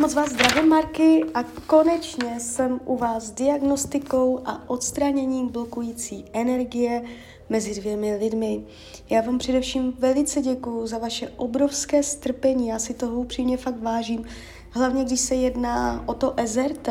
[0.00, 7.02] Moc vás zdravím, Marky, a konečně jsem u vás s diagnostikou a odstraněním blokující energie
[7.48, 8.64] mezi dvěmi lidmi.
[9.10, 14.24] Já vám především velice děkuju za vaše obrovské strpení, já si toho upřímně fakt vážím,
[14.70, 16.88] hlavně když se jedná o to SRT,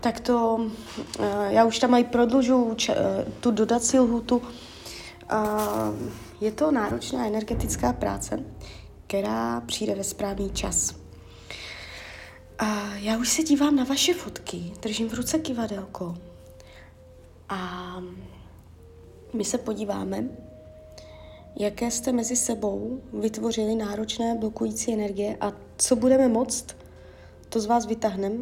[0.00, 0.54] tak to,
[1.18, 2.74] uh, já už tam mají prodlužu uh,
[3.40, 4.42] tu dodací lhutu.
[6.40, 8.44] Je to náročná energetická práce,
[9.06, 11.01] která přijde ve správný čas.
[12.64, 16.14] A já už se dívám na vaše fotky, držím v ruce kivadelko
[17.48, 17.96] a
[19.32, 20.28] my se podíváme,
[21.56, 26.66] jaké jste mezi sebou vytvořili náročné blokující energie a co budeme moct,
[27.48, 28.38] to z vás vytahneme.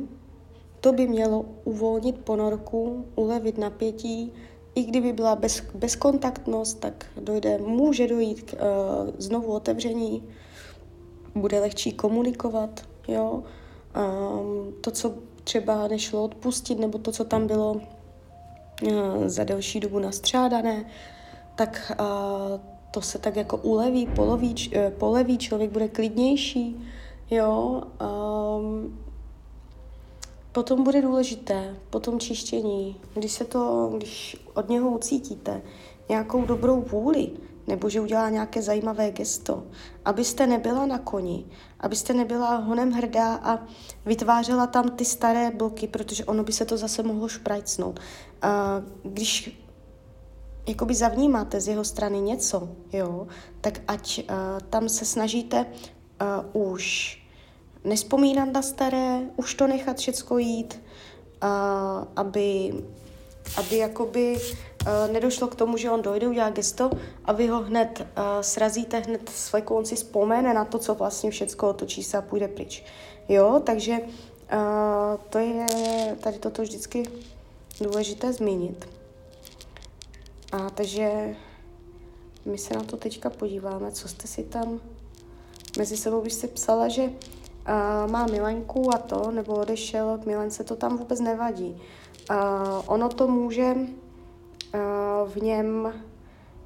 [0.81, 4.33] To by mělo uvolnit ponorku, ulevit napětí,
[4.75, 10.23] i kdyby byla bez, bezkontaktnost, tak dojde, může dojít k uh, znovu otevření,
[11.35, 13.43] bude lehčí komunikovat, jo.
[13.97, 17.81] Um, to, co třeba nešlo odpustit, nebo to, co tam bylo uh,
[19.27, 20.85] za delší dobu nastřádané,
[21.57, 26.87] tak uh, to se tak jako uleví, poloví, uh, poleví, člověk bude klidnější,
[27.31, 27.83] jo.
[28.59, 28.99] Um,
[30.53, 35.63] potom bude důležité, potom čištění, když se to, když od něho ucítíte
[36.09, 37.31] nějakou dobrou vůli,
[37.71, 39.63] nebo že udělá nějaké zajímavé gesto,
[40.05, 41.45] abyste nebyla na koni,
[41.81, 43.59] abyste nebyla honem hrdá a
[44.07, 48.01] vytvářela tam ty staré bloky, protože ono by se to zase mohlo šprajcnout.
[48.43, 49.61] A když
[50.67, 53.27] jakoby zavnímáte z jeho strany něco, jo,
[53.61, 54.35] tak ať uh,
[54.71, 55.67] tam se snažíte
[56.55, 57.17] uh, už
[57.85, 60.83] nespomínat na staré, už to nechat všecko jít,
[61.43, 61.49] uh,
[62.17, 62.75] aby,
[63.57, 66.91] aby jakoby uh, nedošlo k tomu, že on dojde, udělá gesto
[67.25, 71.69] a vy ho hned uh, srazíte, hned své konci vzpomene na to, co vlastně všecko
[71.69, 72.85] otočí se a půjde pryč.
[73.29, 75.67] Jo, takže uh, to je
[76.21, 77.03] tady toto vždycky
[77.81, 78.89] důležité zmínit.
[80.53, 81.37] A takže
[82.45, 84.81] my se na to teďka podíváme, co jste si tam
[85.79, 90.65] mezi sebou, když jste psala, že uh, má milenku a to, nebo odešel k milence,
[90.65, 91.83] to tam vůbec nevadí.
[92.31, 92.37] Uh,
[92.87, 93.75] ono to může
[95.27, 95.93] v něm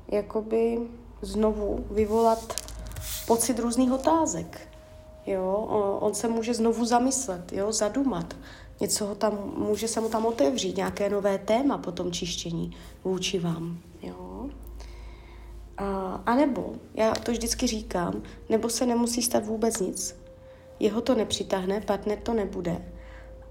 [0.08, 0.78] jakoby
[1.22, 2.54] znovu vyvolat
[3.26, 4.68] pocit různých otázek.
[5.26, 5.52] Jo?
[6.00, 7.72] On se může znovu zamyslet, jo?
[7.72, 8.36] zadumat.
[8.80, 13.38] Něco ho tam, může se mu tam otevřít, nějaké nové téma po tom čištění vůči
[13.38, 13.78] vám.
[14.02, 14.48] Jo?
[15.76, 20.16] A, a nebo, já to vždycky říkám, nebo se nemusí stát vůbec nic.
[20.80, 22.93] Jeho to nepřitáhne, partner to nebude,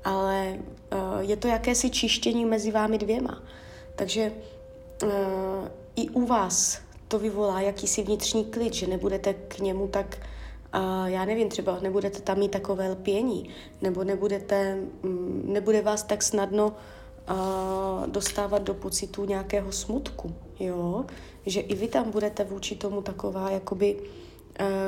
[0.04, 0.60] ale
[0.94, 3.44] uh, je to jakési čištění mezi vámi dvěma.
[3.96, 4.32] Takže
[5.04, 5.10] uh,
[5.96, 10.18] i u vás to vyvolá jakýsi vnitřní klid, že nebudete k němu tak,
[10.76, 13.50] uh, já nevím, třeba nebudete tam mít takové lpění,
[13.82, 21.06] nebo nebudete, um, nebude vás tak snadno uh, dostávat do pocitu nějakého smutku, jo?
[21.46, 24.23] Že i vy tam budete vůči tomu taková jakoby uh,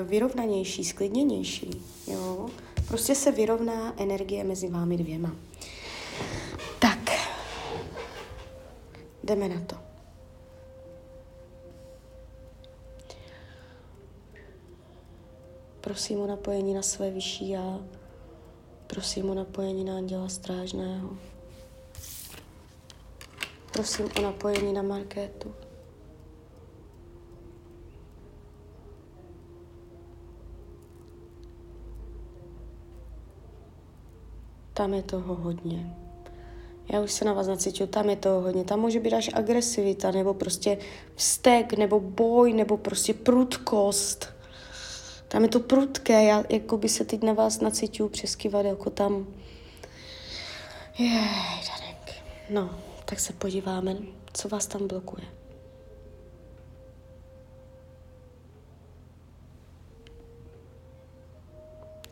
[0.03, 1.69] vyrovnanější, sklidněnější,
[2.07, 2.49] jo?
[2.87, 5.35] Prostě se vyrovná energie mezi vámi dvěma.
[9.25, 9.75] Jdeme na to.
[15.81, 17.79] Prosím o napojení na své vyšší já.
[18.87, 21.09] Prosím o napojení na anděla strážného.
[23.73, 25.55] Prosím o napojení na Markétu.
[34.75, 35.95] Tam je toho hodně
[36.89, 40.11] já už se na vás nacítil, tam je to hodně, tam může být až agresivita,
[40.11, 40.77] nebo prostě
[41.15, 44.29] vztek, nebo boj, nebo prostě prudkost.
[45.27, 49.27] Tam je to prudké, já jako by se teď na vás nacítil přes kivadelko tam.
[50.97, 51.09] Jej,
[51.67, 52.23] Danek.
[52.49, 53.97] No, tak se podíváme,
[54.33, 55.25] co vás tam blokuje.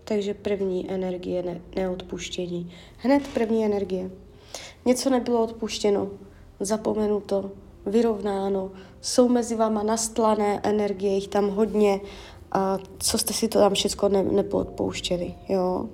[0.03, 2.71] Takže první energie, ne, neodpuštění.
[2.97, 4.11] Hned první energie.
[4.85, 6.09] Něco nebylo odpuštěno,
[6.59, 7.51] zapomenuto,
[7.85, 12.01] vyrovnáno, jsou mezi váma nastlané energie, jich tam hodně,
[12.51, 15.89] a co jste si to tam všechno ne, nepoodpouštěli, jo.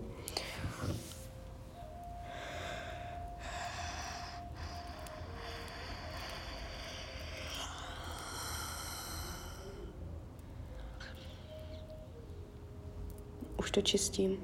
[13.70, 14.38] Už to čistím.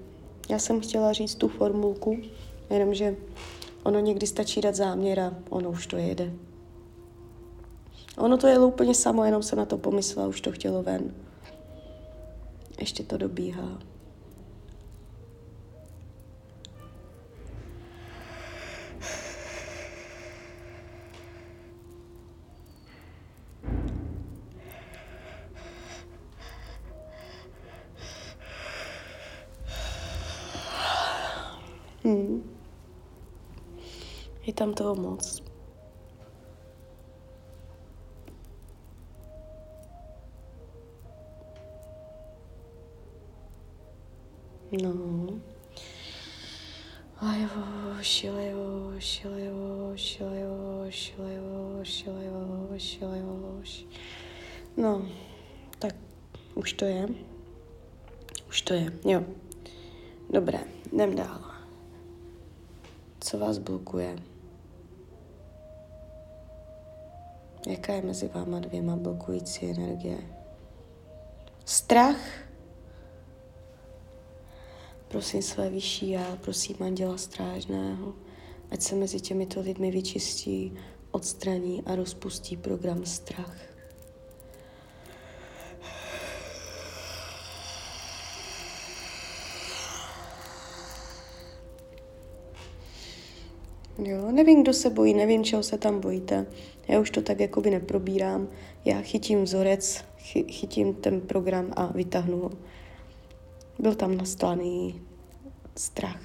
[0.49, 2.17] Já jsem chtěla říct tu formulku,
[2.69, 3.15] jenomže
[3.83, 6.33] Ono někdy stačí dát záměr a ono už to jede.
[8.17, 11.13] Ono to je úplně samo, jenom se na to pomyslela, už to chtělo ven.
[12.79, 13.79] Ještě to dobíhá.
[34.65, 35.41] Tam toho moc.
[44.71, 44.93] No.
[47.21, 53.85] Lajoš, lajoš, lajoš, lajoš, lajoš, lajoš, lajoš.
[54.77, 55.05] No,
[55.77, 55.93] tak
[56.55, 57.07] už to je.
[58.49, 59.21] Už to je, jo.
[60.29, 60.59] Dobré,
[60.93, 61.41] jdem dál.
[63.19, 64.34] Co vás blokuje?
[67.67, 70.17] Jaká je mezi váma dvěma blokující energie?
[71.65, 72.45] Strach?
[75.07, 78.13] Prosím své vyšší já, prosím Anděla Strážného,
[78.71, 80.73] ať se mezi těmito lidmi vyčistí,
[81.11, 83.74] odstraní a rozpustí program strach.
[94.05, 96.45] Jo, nevím, kdo se bojí, nevím, čeho se tam bojíte.
[96.87, 98.47] Já už to tak jakoby neprobírám.
[98.85, 102.51] Já chytím vzorec, chy, chytím ten program a vytáhnu ho.
[103.79, 105.01] Byl tam nastaný
[105.75, 106.21] strach.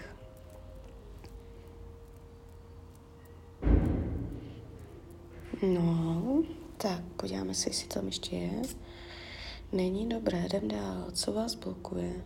[5.63, 6.43] No,
[6.77, 8.63] tak podíváme se, jestli tam ještě je.
[9.73, 11.07] Není dobré, jdem dál.
[11.13, 12.25] Co vás blokuje?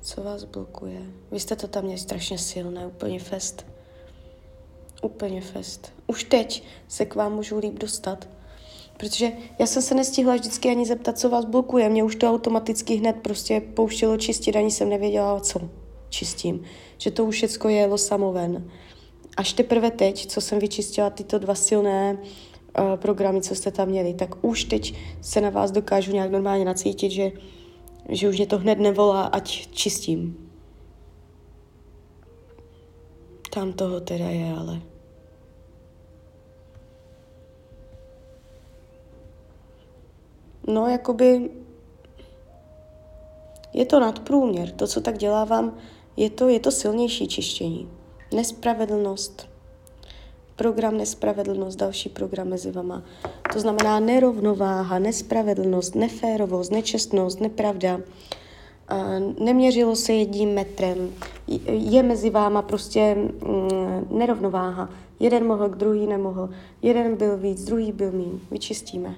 [0.00, 1.02] Co vás blokuje?
[1.30, 3.73] Vy jste to tam měli strašně silné, úplně fest.
[5.04, 5.92] Úplně fest.
[6.06, 8.28] Už teď se k vám můžu líp dostat.
[8.96, 11.88] Protože já jsem se nestihla vždycky ani zeptat, co vás blokuje.
[11.88, 15.60] Mě už to automaticky hned prostě pouštělo čistit, ani jsem nevěděla, co
[16.08, 16.62] čistím.
[16.98, 18.70] Že to už všecko jelo samoven.
[19.36, 24.14] Až teprve teď, co jsem vyčistila tyto dva silné uh, programy, co jste tam měli,
[24.14, 27.32] tak už teď se na vás dokážu nějak normálně nacítit, že,
[28.08, 30.50] že už mě to hned nevolá, ať čistím.
[33.50, 34.93] Tam toho teda je, ale...
[40.66, 41.50] No, jakoby
[43.72, 44.70] je to nadprůměr.
[44.70, 45.76] To, co tak dělávám,
[46.16, 47.88] je to, je to silnější čištění.
[48.34, 49.48] Nespravedlnost,
[50.56, 53.02] program nespravedlnost, další program mezi vama.
[53.52, 58.00] To znamená nerovnováha, nespravedlnost, neférovost, nečestnost, nepravda.
[59.38, 61.14] Neměřilo se jedním metrem.
[61.68, 64.88] Je mezi váma prostě mm, nerovnováha.
[65.20, 66.48] Jeden mohl, druhý nemohl.
[66.82, 68.40] Jeden byl víc, druhý byl mín.
[68.50, 69.14] Vyčistíme.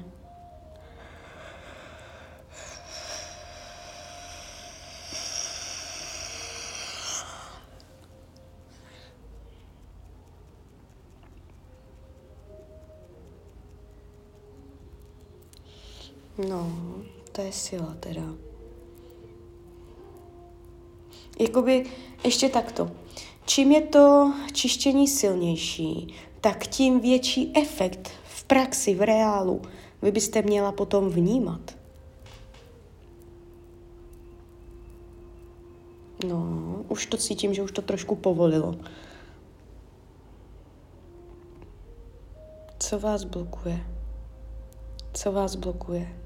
[16.48, 16.70] No,
[17.36, 18.22] to je sila teda.
[21.38, 21.86] Jakoby
[22.24, 22.90] ještě takto.
[23.46, 29.62] Čím je to čištění silnější, tak tím větší efekt v praxi, v reálu
[30.02, 31.76] vy byste měla potom vnímat.
[36.28, 38.74] No, už to cítím, že už to trošku povolilo.
[42.78, 43.86] Co vás blokuje?
[45.12, 46.25] Co vás blokuje?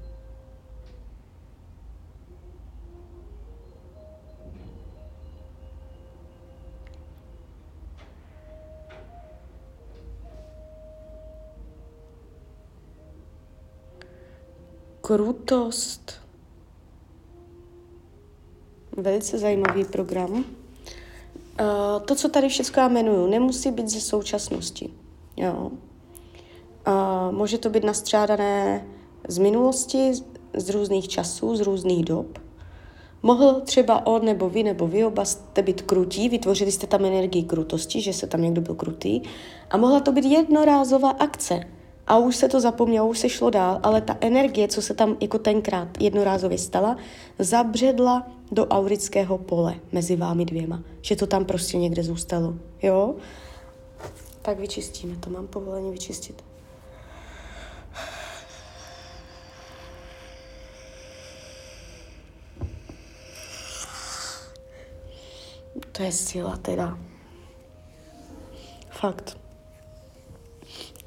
[15.11, 16.11] Krutost.
[18.97, 20.31] Velice zajímavý program.
[20.31, 20.43] Uh,
[22.05, 24.89] to, co tady všechno jmenuju, nemusí být ze současnosti.
[25.37, 25.71] Jo.
[26.87, 28.87] Uh, může to být nastřádané
[29.27, 30.11] z minulosti,
[30.53, 32.39] z různých časů, z různých dob.
[33.23, 37.43] Mohl třeba on nebo vy nebo vy oba jste být krutí, vytvořili jste tam energii
[37.43, 39.21] krutosti, že se tam někdo byl krutý
[39.69, 41.59] a mohla to být jednorázová akce
[42.07, 45.17] a už se to zapomnělo, už se šlo dál, ale ta energie, co se tam
[45.21, 46.97] jako tenkrát jednorázově stala,
[47.39, 50.83] zabředla do aurického pole mezi vámi dvěma.
[51.01, 52.53] Že to tam prostě někde zůstalo.
[52.81, 53.15] Jo?
[54.41, 55.29] Tak vyčistíme to.
[55.29, 56.43] Mám povolení vyčistit.
[65.91, 66.97] To je síla teda.
[68.89, 69.37] Fakt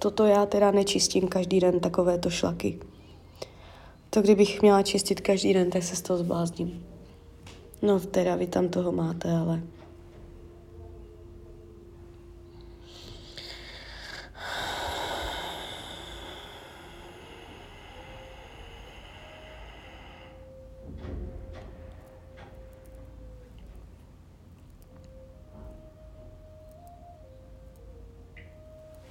[0.05, 2.79] toto já teda nečistím každý den takovéto šlaky.
[4.11, 6.87] To kdybych měla čistit každý den, tak se z toho zblázním.
[7.83, 9.63] No teda vy tam toho máte, ale...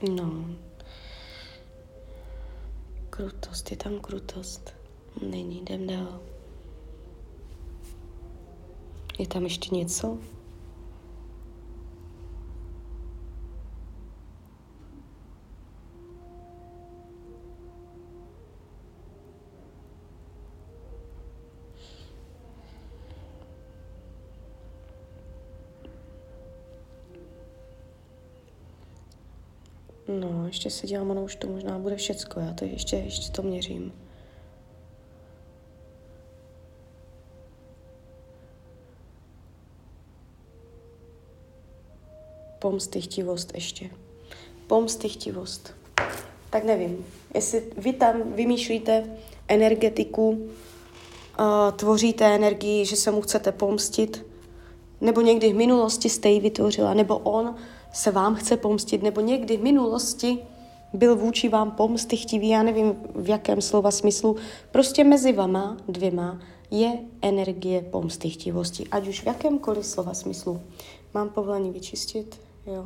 [0.10, 0.64] No.
[3.13, 4.74] Krutost, je tam krutost.
[5.22, 6.20] Není, jdem dál.
[9.20, 10.17] Je tam ještě něco?
[30.07, 33.41] No, ještě se dělám, ono už to možná bude všecko, já to ještě, ještě to
[33.41, 33.93] měřím.
[42.60, 43.89] Pomstychtivost ještě.
[44.67, 45.74] Pomstychtivost.
[46.50, 47.05] Tak nevím,
[47.36, 49.17] jestli vy tam vymýšlíte
[49.48, 50.50] energetiku,
[51.75, 54.25] tvoříte energii, že se mu chcete pomstit,
[55.03, 57.55] nebo někdy v minulosti jste ji vytvořila, nebo on
[57.93, 60.38] se vám chce pomstit, nebo někdy v minulosti
[60.93, 64.36] byl vůči vám pomstychtivý, já nevím v jakém slova smyslu,
[64.72, 66.39] prostě mezi vama dvěma
[66.72, 70.62] je energie pomstychtivosti, ať už v jakémkoliv slova smyslu.
[71.13, 72.41] Mám povolení vyčistit?
[72.65, 72.86] Jo.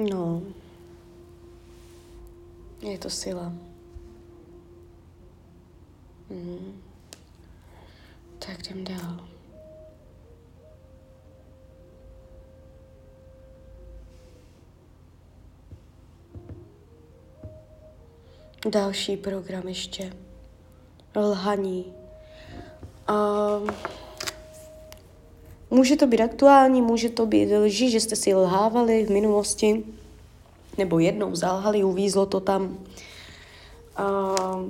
[0.00, 0.42] No.
[2.80, 3.52] Je to sila.
[6.30, 6.82] Mhm.
[8.38, 9.28] Tak jdem dál.
[18.70, 20.12] Další program ještě.
[21.16, 21.92] Lhaní.
[23.10, 23.70] Um,
[25.70, 29.84] Může to být aktuální, může to být lži, že jste si lhávali v minulosti,
[30.78, 32.78] nebo jednou zalhali, uvízlo to tam.
[34.00, 34.62] Uh,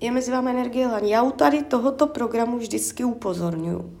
[0.00, 1.10] je mezi vámi energie lhaní.
[1.10, 3.98] Já u tady tohoto programu vždycky upozorňuji.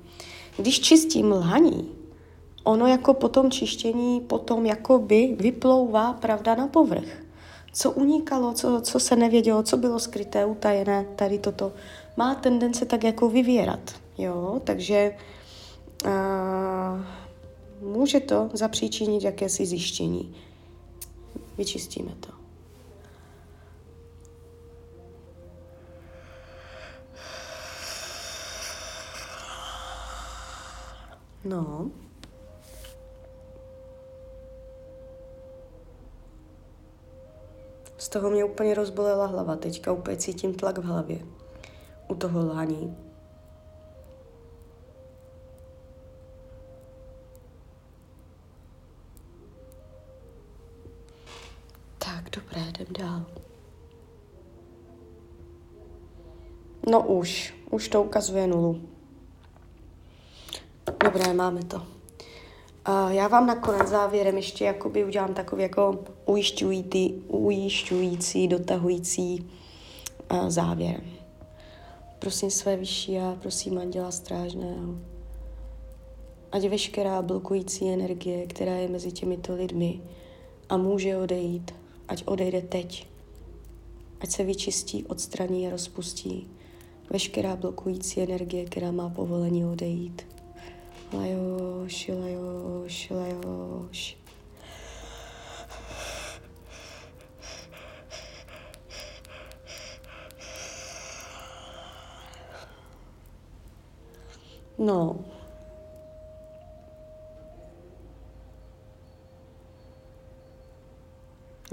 [0.56, 1.88] Když čistím lhaní,
[2.64, 7.08] ono jako po tom čištění potom jakoby vyplouvá pravda na povrch.
[7.72, 11.72] Co unikalo, co, co se nevědělo, co bylo skryté, utajené, tady toto
[12.16, 13.80] má tendence tak jako vyvěrat.
[14.18, 15.14] Jo, takže
[16.04, 17.04] a
[17.80, 20.36] může to zapříčinit jakési zjištění.
[21.58, 22.40] Vyčistíme to.
[31.44, 31.90] No.
[37.98, 39.56] Z toho mě úplně rozbolela hlava.
[39.56, 41.18] Teďka úplně cítím tlak v hlavě.
[42.08, 43.09] U toho lhání.
[52.50, 53.26] Dobré, jdem dál.
[56.90, 58.80] No už, už to ukazuje nulu.
[61.04, 61.76] Dobré, máme to.
[61.76, 69.50] Uh, já vám nakonec závěrem ještě jakoby udělám takový jako ujišťující, ujišťující dotahující
[70.32, 71.02] uh, závěr.
[72.18, 74.94] Prosím své vyšší a prosím Anděla Strážného,
[76.52, 80.00] ať veškerá blokující energie, která je mezi těmito lidmi
[80.68, 81.79] a může odejít,
[82.10, 83.06] ať odejde teď.
[84.20, 86.50] Ať se vyčistí, odstraní a rozpustí
[87.10, 90.26] veškerá blokující energie, která má povolení odejít.
[91.12, 94.16] Lajoš, lajoš, lajoš.
[104.78, 105.24] No,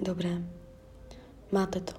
[0.08, 0.42] Dobré.
[1.52, 1.94] Máte to.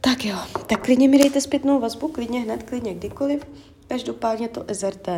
[0.00, 0.36] Tak jo,
[0.66, 3.42] tak klidně mi dejte zpětnou vazbu, klidně hned, klidně kdykoliv.
[3.88, 5.08] Každopádně to SRT.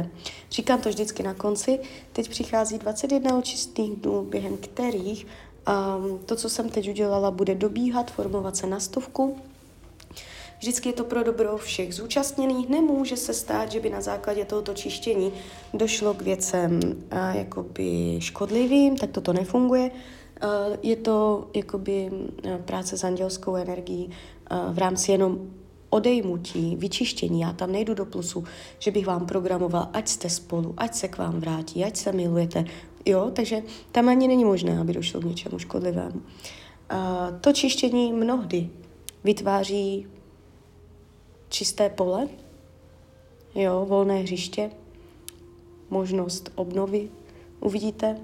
[0.51, 1.81] Říkám to vždycky na konci.
[2.13, 8.11] Teď přichází 21 čistých dnů, během kterých um, to, co jsem teď udělala, bude dobíhat,
[8.11, 9.37] formovat se na stovku.
[10.59, 12.69] Vždycky je to pro dobro všech zúčastněných.
[12.69, 15.33] Nemůže se stát, že by na základě tohoto čištění
[15.75, 19.91] došlo k věcem uh, jakoby škodlivým, tak toto nefunguje.
[20.43, 22.11] Eh, je to jakoby
[22.45, 25.51] eh, práce s andělskou energií eh, v rámci jenom
[25.91, 27.41] odejmutí, vyčištění.
[27.41, 28.45] Já tam nejdu do plusu,
[28.79, 32.65] že bych vám programoval, ať jste spolu, ať se k vám vrátí, ať se milujete.
[33.07, 36.23] Jo, takže tam ani není možné, aby došlo k něčemu škodlivému.
[37.41, 38.71] To čištění mnohdy
[39.25, 40.07] vytváří
[41.49, 42.29] čisté pole,
[43.55, 44.71] jo, volné hřiště,
[45.91, 47.09] možnost obnovy.
[47.61, 48.17] Uvidíte,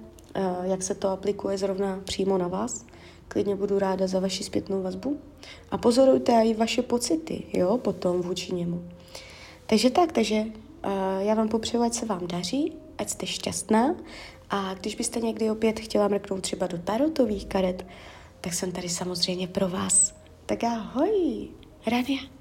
[0.62, 2.86] jak se to aplikuje zrovna přímo na vás.
[3.28, 5.20] Klidně budu ráda za vaši zpětnou vazbu.
[5.70, 8.88] A pozorujte i vaše pocity, jo, potom vůči němu.
[9.66, 13.94] Takže tak, takže uh, já vám popřeju, ať se vám daří, ať jste šťastná
[14.50, 17.86] a když byste někdy opět chtěla mrknout třeba do tarotových karet,
[18.40, 20.14] tak jsem tady samozřejmě pro vás.
[20.46, 21.48] Tak ahoj,
[21.86, 22.35] Rania.